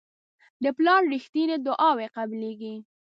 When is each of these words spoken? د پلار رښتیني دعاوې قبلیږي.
د 0.63 0.65
پلار 0.77 1.01
رښتیني 1.13 1.57
دعاوې 1.65 2.07
قبلیږي. 2.15 2.75